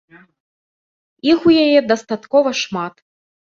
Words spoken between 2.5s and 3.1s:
шмат.